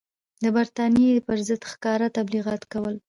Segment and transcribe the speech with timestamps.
[0.43, 2.95] د برټانیې پر ضد ښکاره تبلیغات کول.